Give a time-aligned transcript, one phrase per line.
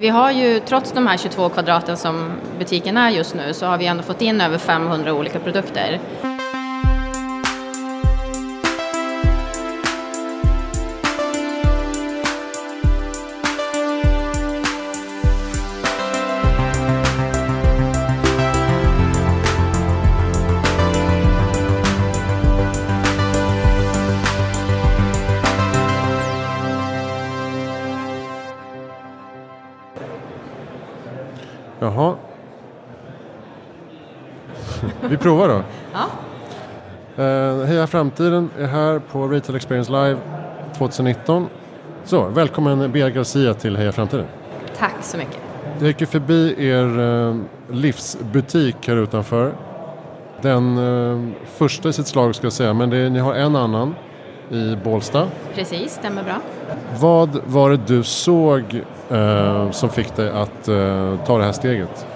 [0.00, 3.78] Vi har ju, trots de här 22 kvadraten som butiken är just nu, så har
[3.78, 6.00] vi ändå fått in över 500 olika produkter.
[31.82, 32.14] Jaha.
[35.08, 35.62] Vi provar då.
[35.92, 36.04] Ja.
[37.24, 40.18] Uh, Heja Framtiden är här på Retail Experience Live
[40.78, 41.46] 2019.
[42.04, 44.26] Så, välkommen Bea Garcia till Heja Framtiden.
[44.78, 45.38] Tack så mycket.
[45.78, 47.36] Jag gick förbi er uh,
[47.70, 49.52] livsbutik här utanför.
[50.42, 53.94] Den uh, första i sitt slag ska jag säga, men det, ni har en annan
[54.50, 55.28] i Bålsta.
[55.54, 56.40] Precis, stämmer bra.
[56.98, 62.06] Vad var det du såg eh, som fick dig att eh, ta det här steget?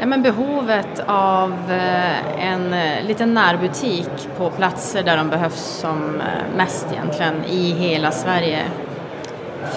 [0.00, 6.20] Ja, men behovet av eh, en eh, liten närbutik på platser där de behövs som
[6.20, 8.62] eh, mest egentligen i hela Sverige.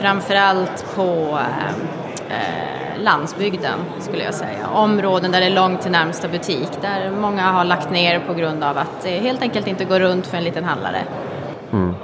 [0.02, 1.39] Framförallt på
[3.00, 4.67] landsbygden skulle jag säga.
[4.73, 8.64] Områden där det är långt till närmsta butik, där många har lagt ner på grund
[8.64, 11.02] av att det helt enkelt inte går runt för en liten handlare.
[11.72, 11.95] Mm.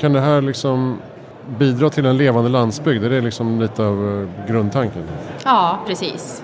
[0.00, 1.00] Kan det här liksom
[1.48, 3.04] bidra till en levande landsbygd?
[3.04, 5.02] Är det liksom lite av eh, grundtanken?
[5.44, 6.42] Ja, precis.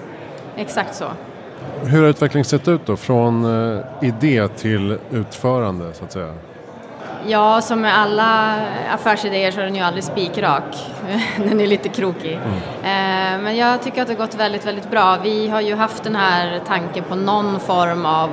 [0.57, 1.05] Exakt så.
[1.83, 2.97] Hur har utvecklingen sett ut då?
[2.97, 6.35] Från eh, idé till utförande så att säga?
[7.27, 8.61] Ja, som med alla
[8.95, 10.93] affärsidéer så är den ju aldrig spikrak.
[11.37, 12.39] den är lite krokig.
[12.83, 13.37] Mm.
[13.37, 15.19] Eh, men jag tycker att det har gått väldigt, väldigt bra.
[15.23, 18.31] Vi har ju haft den här tanken på någon form av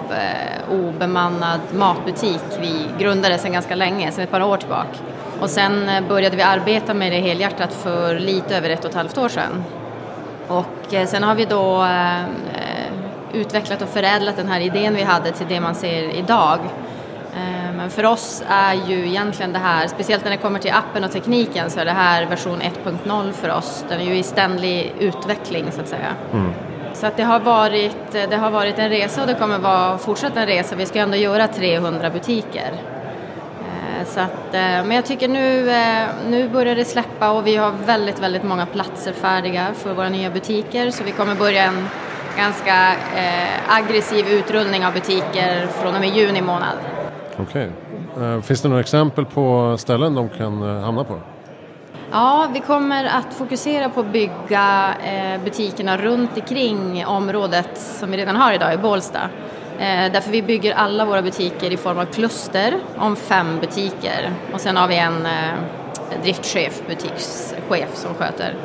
[0.72, 2.42] obemannad matbutik.
[2.60, 4.98] Vi grundade sedan ganska länge, sedan ett par år tillbaka.
[5.42, 8.96] Och sen eh, började vi arbeta med det helhjärtat för lite över ett och ett
[8.96, 9.64] halvt år sedan.
[10.48, 12.24] Och eh, sen har vi då eh,
[13.34, 16.60] utvecklat och förädlat den här idén vi hade till det man ser idag.
[17.78, 21.12] Men för oss är ju egentligen det här, speciellt när det kommer till appen och
[21.12, 23.86] tekniken, så är det här version 1.0 för oss.
[23.90, 26.16] Den är ju i ständig utveckling så att säga.
[26.34, 26.52] Mm.
[26.94, 30.38] Så att det har, varit, det har varit en resa och det kommer vara fortsatt
[30.38, 30.76] en resa.
[30.76, 32.72] Vi ska ändå göra 300 butiker.
[34.06, 37.72] Så att, eh, men jag tycker nu, eh, nu börjar det släppa och vi har
[37.86, 41.88] väldigt, väldigt många platser färdiga för våra nya butiker så vi kommer börja en
[42.38, 46.78] ganska eh, aggressiv utrullning av butiker från och med juni månad.
[47.38, 47.70] Okej.
[48.16, 48.42] Okay.
[48.42, 51.20] Finns det några exempel på ställen de kan hamna på?
[52.12, 54.94] Ja, vi kommer att fokusera på att bygga
[55.44, 59.20] butikerna runt omkring området som vi redan har idag i Bålsta.
[59.82, 64.62] Eh, därför vi bygger alla våra butiker i form av kluster om fem butiker och
[64.62, 68.56] sen har vi en eh, driftchef, butikschef som sköter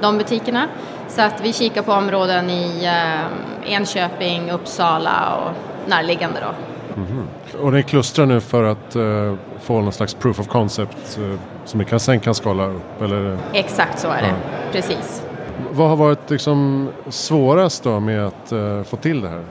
[0.00, 0.68] de butikerna.
[1.08, 5.52] Så att vi kikar på områden i eh, Enköping, Uppsala och
[5.90, 6.54] närliggande då.
[7.00, 7.58] Mm -hmm.
[7.60, 11.34] Och ni klustrar nu för att uh, få någon slags proof of concept uh,
[11.64, 13.02] som ni kan, sen kan skala upp?
[13.02, 13.38] Eller?
[13.52, 14.34] Exakt så är det, ja.
[14.72, 15.22] precis.
[15.70, 19.42] Vad har varit liksom svårast då med att uh, få till det här?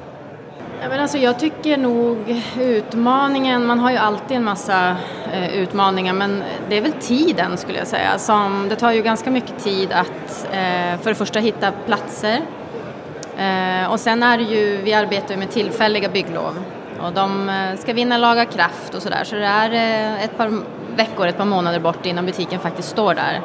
[0.85, 4.96] Ja, men alltså jag tycker nog utmaningen, man har ju alltid en massa
[5.34, 8.18] eh, utmaningar men det är väl tiden skulle jag säga.
[8.18, 12.41] Som, det tar ju ganska mycket tid att eh, för det första hitta platser
[13.38, 16.63] eh, och sen är det ju, vi arbetar med tillfälliga bygglov
[17.02, 20.62] och de eh, ska vinna laga kraft och sådär så det är eh, ett par
[20.96, 23.41] veckor, ett par månader bort innan butiken faktiskt står där.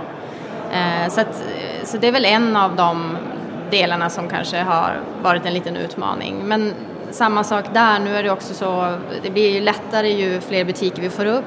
[0.73, 3.17] Eh, så, att, eh, så det är väl en av de
[3.71, 6.37] delarna som kanske har varit en liten utmaning.
[6.45, 6.75] Men
[7.15, 11.11] samma sak där, nu är det också så, det blir lättare ju fler butiker vi
[11.11, 11.45] får upp.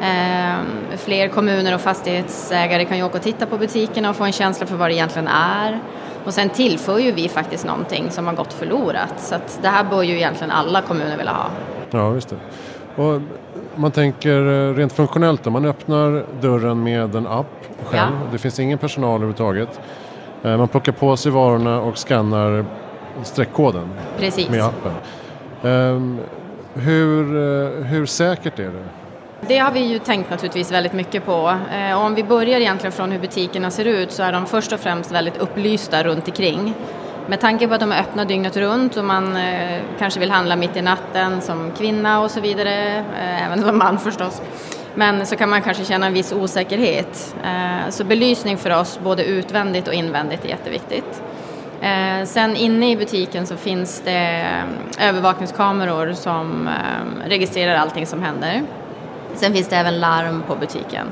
[0.00, 4.32] Eh, fler kommuner och fastighetsägare kan ju åka och titta på butikerna och få en
[4.32, 5.80] känsla för vad det egentligen är.
[6.24, 9.14] Och sen tillför ju vi faktiskt någonting som har gått förlorat.
[9.16, 11.46] Så att det här bör ju egentligen alla kommuner vilja ha.
[11.90, 12.36] Ja, just det.
[13.02, 13.20] Och
[13.74, 17.46] man tänker eh, rent funktionellt då, man öppnar dörren med en app
[17.84, 18.12] själv.
[18.24, 18.28] Ja.
[18.32, 19.80] Det finns ingen personal överhuvudtaget.
[20.42, 22.64] Eh, man plockar på sig varorna och skannar
[23.22, 24.48] streckkoden Precis.
[24.48, 24.92] med appen.
[25.62, 26.20] Um,
[26.74, 28.84] hur, uh, hur säkert är det?
[29.40, 31.58] Det har vi ju tänkt naturligtvis väldigt mycket på.
[31.72, 34.72] Eh, och om vi börjar egentligen från hur butikerna ser ut så är de först
[34.72, 36.74] och främst väldigt upplysta runt omkring.
[37.28, 40.56] Med tanke på att de är öppna dygnet runt och man eh, kanske vill handla
[40.56, 44.42] mitt i natten som kvinna och så vidare, eh, även som man förstås.
[44.94, 47.34] Men så kan man kanske känna en viss osäkerhet.
[47.44, 51.22] Eh, så belysning för oss, både utvändigt och invändigt, är jätteviktigt.
[51.80, 54.46] Eh, sen inne i butiken så finns det
[54.98, 58.62] eh, övervakningskameror som eh, registrerar allting som händer.
[59.34, 61.06] Sen finns det även larm på butiken.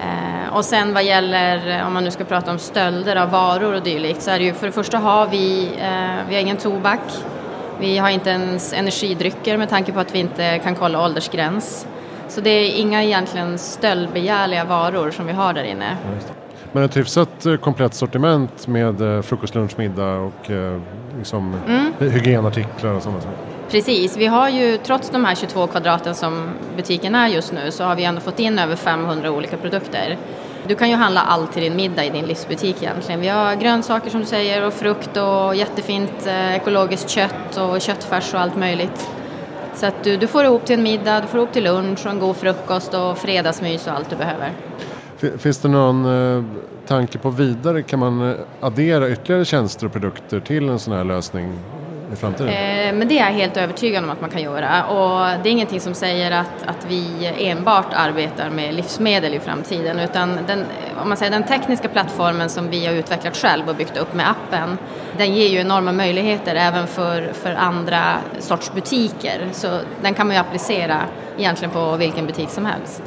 [0.00, 3.74] Eh, och sen vad gäller, eh, om man nu ska prata om stölder av varor
[3.74, 6.56] och dylikt, så är det ju för det första har vi, eh, vi har ingen
[6.56, 7.00] tobak,
[7.80, 11.86] vi har inte ens energidrycker med tanke på att vi inte kan kolla åldersgräns.
[12.28, 15.96] Så det är inga egentligen stöldbegärliga varor som vi har där inne.
[16.74, 20.80] Men ett hyfsat eh, komplett sortiment med eh, frukost, lunch, middag och eh,
[21.18, 21.92] liksom mm.
[21.98, 23.38] hygienartiklar och sådana saker.
[23.70, 27.84] Precis, vi har ju trots de här 22 kvadraten som butiken är just nu så
[27.84, 30.18] har vi ändå fått in över 500 olika produkter.
[30.66, 33.20] Du kan ju handla allt till din middag i din livsbutik egentligen.
[33.20, 38.40] Vi har grönsaker som du säger och frukt och jättefint ekologiskt kött och köttfärs och
[38.40, 39.10] allt möjligt.
[39.74, 42.12] Så att du, du får ihop till en middag, du får ihop till lunch och
[42.12, 44.52] en god frukost och fredagsmys och allt du behöver.
[45.38, 46.44] Finns det någon eh,
[46.86, 47.82] tanke på vidare?
[47.82, 51.52] Kan man eh, addera ytterligare tjänster och produkter till en sån här lösning
[52.12, 52.48] i framtiden?
[52.48, 55.52] Eh, men det är jag helt övertygad om att man kan göra och det är
[55.52, 60.64] ingenting som säger att, att vi enbart arbetar med livsmedel i framtiden utan den,
[61.02, 64.30] om man säger, den tekniska plattformen som vi har utvecklat själv och byggt upp med
[64.30, 64.78] appen
[65.16, 70.36] den ger ju enorma möjligheter även för, för andra sorts butiker så den kan man
[70.36, 71.00] ju applicera
[71.38, 73.02] egentligen på vilken butik som helst.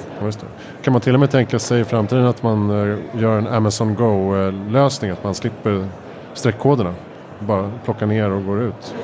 [0.83, 3.95] Kan man till och med tänka sig i framtiden att man eh, gör en Amazon
[3.95, 5.87] Go-lösning, att man slipper
[6.33, 6.93] streckkoderna?
[7.39, 8.95] Bara plocka ner och går ut?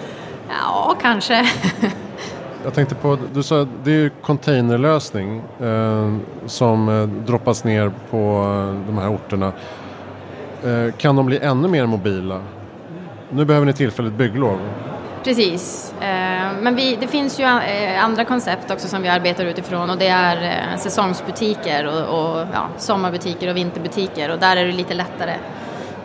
[0.49, 1.45] Ja, kanske.
[2.63, 6.15] Jag tänkte på, du sa det är ju containerlösning eh,
[6.45, 9.51] som eh, droppas ner på eh, de här orterna.
[10.63, 12.41] Eh, kan de bli ännu mer mobila?
[13.29, 14.59] Nu behöver ni tillfälligt bygglov.
[15.23, 19.97] Precis, eh, men vi, det finns ju andra koncept också som vi arbetar utifrån och
[19.97, 25.33] det är säsongsbutiker och, och ja, sommarbutiker och vinterbutiker och där är det lite lättare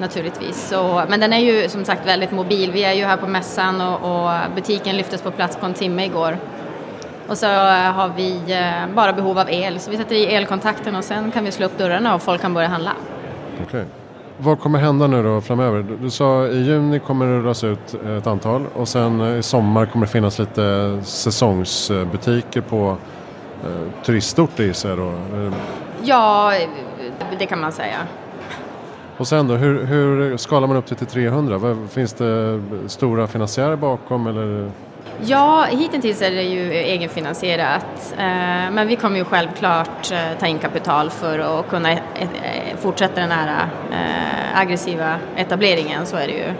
[0.00, 0.69] naturligtvis.
[0.69, 2.73] Så, men den är ju som sagt väldigt mobil.
[2.73, 6.05] Vi är ju här på mässan och, och butiken lyftes på plats på en timme
[6.05, 6.39] igår.
[7.29, 8.41] Och så har vi
[8.95, 11.79] bara behov av el, så vi sätter i elkontakten och sen kan vi slå upp
[11.79, 12.93] dörrarna och folk kan börja handla.
[13.67, 13.85] Okay.
[14.39, 15.87] Vad kommer hända nu då framöver?
[16.00, 20.06] Du sa i juni kommer det rullas ut ett antal och sen i sommar kommer
[20.06, 22.97] det finnas lite säsongsbutiker på
[23.65, 25.12] eh, turistorter gissar jag då?
[26.03, 26.53] Ja,
[27.39, 27.99] det kan man säga.
[29.19, 31.76] Och sen då, hur, hur skalar man upp det till 300?
[31.91, 34.70] Finns det stora finansiärer bakom eller?
[35.25, 38.15] Ja, hittills är det ju egenfinansierat.
[38.19, 38.25] Eh,
[38.73, 41.99] men vi kommer ju självklart eh, ta in kapital för att kunna eh,
[42.79, 43.69] fortsätta den här
[44.55, 46.53] aggressiva etableringen, så är det ju.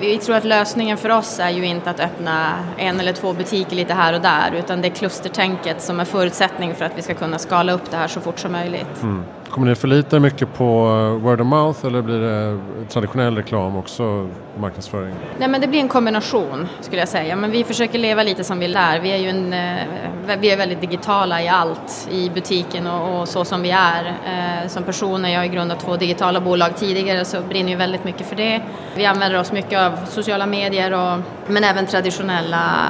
[0.00, 3.76] Vi tror att lösningen för oss är ju inte att öppna en eller två butiker
[3.76, 7.14] lite här och där utan det är klustertänket som är förutsättning för att vi ska
[7.14, 9.02] kunna skala upp det här så fort som möjligt.
[9.02, 9.24] Mm.
[9.50, 12.58] Kommer ni förlita er mycket på eh, word of mouth eller blir det
[12.88, 14.28] traditionell reklam också,
[14.58, 15.14] marknadsföring?
[15.38, 17.36] Nej men det blir en kombination skulle jag säga.
[17.36, 19.00] Men vi försöker leva lite som vi lär.
[19.00, 23.28] Vi är ju en, eh, vi är väldigt digitala i allt, i butiken och, och
[23.28, 24.04] så som vi är.
[24.06, 28.04] Eh, som personer, jag har ju grundat två digitala bolag tidigare så brinner ju väldigt
[28.04, 28.60] mycket för det.
[28.96, 32.88] Vi använder oss mycket av sociala medier och, men även traditionella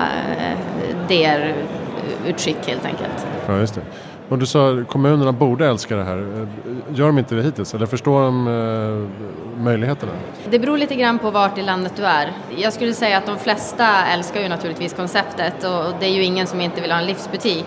[1.08, 3.26] DR-utskick helt enkelt.
[3.46, 3.80] Ja, just det.
[4.28, 6.46] Och du sa att kommunerna borde älska det här.
[6.94, 7.74] Gör de inte det hittills?
[7.74, 10.12] Eller förstår de eh, möjligheterna?
[10.50, 12.32] Det beror lite grann på vart i landet du är.
[12.56, 16.46] Jag skulle säga att de flesta älskar ju naturligtvis konceptet och det är ju ingen
[16.46, 17.66] som inte vill ha en livsbutik.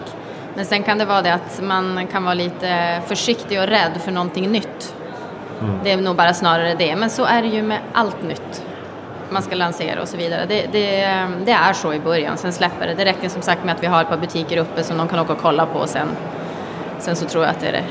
[0.55, 4.11] Men sen kan det vara det att man kan vara lite försiktig och rädd för
[4.11, 4.95] någonting nytt.
[5.61, 5.75] Mm.
[5.83, 6.95] Det är nog bara snarare det.
[6.95, 8.63] Men så är det ju med allt nytt
[9.29, 10.45] man ska lansera och så vidare.
[10.45, 12.93] Det, det, det, är så i början, sen släpper det.
[12.93, 15.19] Det räcker som sagt med att vi har ett par butiker uppe som de kan
[15.19, 16.07] åka och kolla på sen
[17.01, 17.83] Sen så tror jag att det är,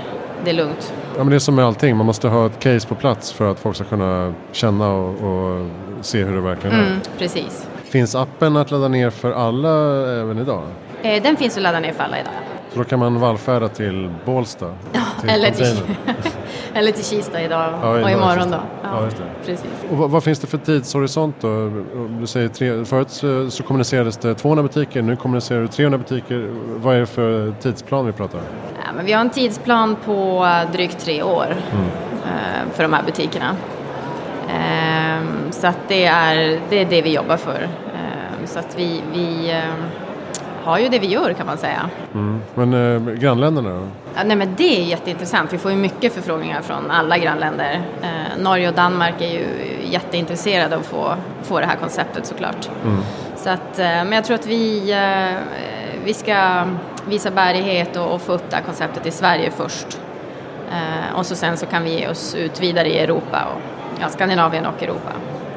[0.44, 0.92] det är lugnt.
[1.16, 3.50] Ja, men det är som med allting, man måste ha ett case på plats för
[3.50, 5.66] att folk ska kunna känna och, och
[6.00, 6.86] se hur det verkligen är.
[6.86, 7.68] Mm, precis.
[7.84, 9.68] Finns appen att ladda ner för alla
[10.20, 10.62] även idag?
[11.02, 12.32] Eh, den finns att ladda ner för alla idag.
[12.72, 14.74] Så då kan man vallfärda till Bålsta?
[14.92, 15.80] Ja, till eller, till,
[16.74, 18.60] eller till Kista idag ja, och imorgon då.
[18.82, 19.08] Ja, ja
[19.46, 19.70] Precis.
[19.90, 21.72] Och vad, vad, finns det för tidshorisont då?
[22.20, 26.50] Du säger tre, förut så, så kommunicerades det 200 butiker, nu kommunicerar du 300 butiker.
[26.76, 28.44] Vad är det för tidsplan vi pratar om?
[28.90, 31.86] Ja, men vi har en tidsplan på drygt tre år mm.
[32.24, 33.56] Eh, för de här butikerna.
[34.48, 37.62] Ehm, så att det är, det är det vi jobbar för.
[37.62, 39.84] Ehm, så att vi, vi ehm,
[40.64, 41.90] har ju det vi gör kan man säga.
[42.14, 42.40] Mm.
[42.54, 43.86] Men eh, grannländerna då?
[44.14, 45.52] Ja, nej men det är jätteintressant.
[45.52, 47.82] Vi får ju mycket förfrågningar från alla grannländer.
[48.02, 49.46] Eh, Norge och Danmark är ju
[49.90, 52.70] jätteintresserade av att få, få det här konceptet såklart.
[52.84, 52.98] Mm.
[53.36, 55.36] Så att, eh, men jag tror att vi, eh,
[56.04, 56.64] vi ska
[57.08, 60.00] visa bärighet och, och, få upp det här konceptet i Sverige först.
[60.70, 63.60] Eh, och så sen så kan vi ge oss ut vidare i Europa, och,
[64.00, 65.12] ja, Skandinavien och Europa.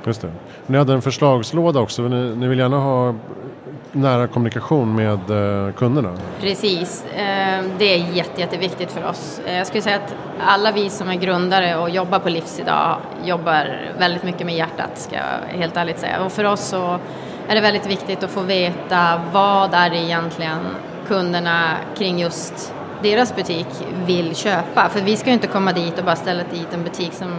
[0.05, 0.31] Just det.
[0.67, 2.01] Ni hade en förslagslåda också.
[2.01, 3.15] Ni, ni vill gärna ha
[3.93, 6.09] nära kommunikation med eh, kunderna.
[6.41, 9.41] Precis, eh, det är jätte, jätteviktigt för oss.
[9.45, 12.97] Eh, jag skulle säga att alla vi som är grundare och jobbar på Livs idag
[13.25, 16.23] jobbar väldigt mycket med hjärtat, ska jag helt ärligt säga.
[16.23, 16.99] Och för oss så
[17.47, 20.59] är det väldigt viktigt att få veta vad är det egentligen
[21.07, 22.73] kunderna kring just
[23.03, 23.67] deras butik
[24.05, 24.89] vill köpa.
[24.89, 27.31] För vi ska ju inte komma dit och bara ställa dit en butik som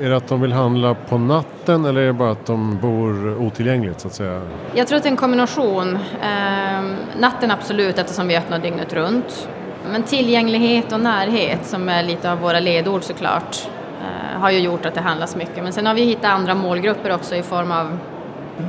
[0.00, 3.38] Är det att de vill handla på natten eller är det bara att de bor
[3.38, 4.42] otillgängligt så att säga?
[4.74, 5.98] Jag tror att det är en kombination.
[6.22, 9.48] Ehm, natten absolut eftersom vi öppnar dygnet runt.
[9.90, 13.56] Men tillgänglighet och närhet som är lite av våra ledord såklart
[14.00, 15.62] eh, har ju gjort att det handlas mycket.
[15.62, 17.98] Men sen har vi hittat andra målgrupper också i form av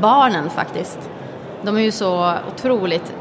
[0.01, 1.10] barnen faktiskt.
[1.62, 3.13] De är ju så otroligt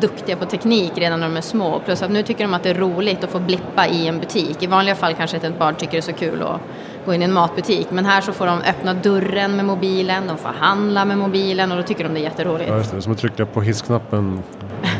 [0.00, 1.80] duktiga på teknik redan när de är små.
[1.84, 4.62] Plus att nu tycker de att det är roligt att få blippa i en butik.
[4.62, 6.60] I vanliga fall kanske inte ett barn tycker det är så kul att
[7.06, 7.86] gå in i en matbutik.
[7.90, 11.78] Men här så får de öppna dörren med mobilen, de får handla med mobilen och
[11.78, 12.70] då tycker de det är jätteroligt.
[12.70, 13.02] Ja, just det.
[13.02, 14.42] Som att trycka på hissknappen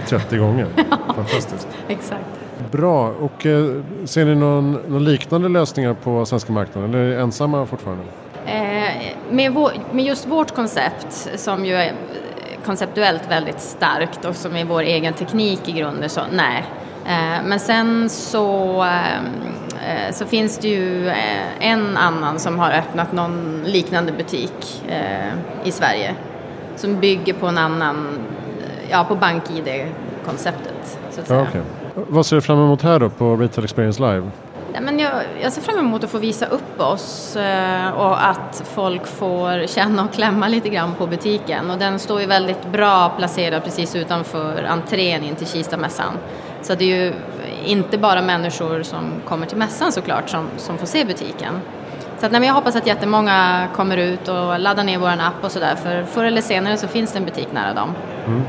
[0.07, 0.67] 30 gånger.
[1.15, 1.69] Fantastiskt.
[1.89, 2.25] Exakt.
[2.73, 3.09] Bra.
[3.09, 7.67] Och eh, ser ni någon, någon, liknande lösningar på svenska marknaden eller är ni ensamma
[7.67, 8.05] fortfarande?
[8.47, 8.91] Eh,
[9.31, 11.93] med, vår, med just vårt koncept som ju är
[12.67, 16.65] konceptuellt väldigt starkt och som är vår egen teknik i grunden så nej.
[17.07, 19.17] Eh, men sen så, eh,
[20.07, 21.13] eh, så finns det ju
[21.61, 24.83] en annan som har öppnat någon liknande butik
[25.65, 26.15] i Sverige
[26.77, 28.19] som bygger på en annan,
[28.91, 30.99] ja på BankID-konceptet.
[31.11, 31.41] Så att säga.
[31.41, 31.63] Ja, okay.
[31.95, 34.31] Vad ser du fram emot här då på Retail Experience Live?
[34.81, 39.07] Men jag, jag ser fram emot att få visa upp oss eh, och att folk
[39.07, 41.71] får känna och klämma lite grann på butiken.
[41.71, 46.13] Och den står ju väldigt bra placerad precis utanför entrén in till Kistamässan.
[46.63, 47.13] Så det är ju
[47.65, 51.61] inte bara människor som kommer till mässan såklart som, som får se butiken.
[52.19, 55.51] Så att, nej, jag hoppas att jättemånga kommer ut och laddar ner vår app och
[55.53, 57.95] sådär för förr eller senare så finns det en butik nära dem.
[58.27, 58.43] Mm.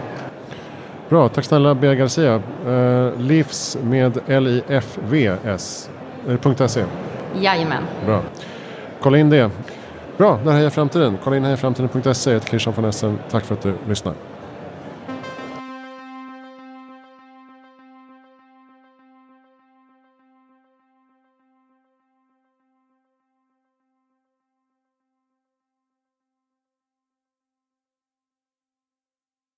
[1.10, 2.42] Bra, tack snälla Bea Garcia.
[2.68, 5.90] Uh, Livs med L-I-F-V-S
[6.68, 6.86] .se?
[7.42, 7.84] Jajamän.
[8.06, 8.22] Bra.
[9.02, 9.52] Kolla in det.
[10.18, 11.18] Bra, där Heja Framtiden.
[11.24, 12.30] Kolla in hejaframtiden.se.
[12.30, 13.20] Jag heter Christian von Essen.
[13.32, 14.14] Tack för att du lyssnar.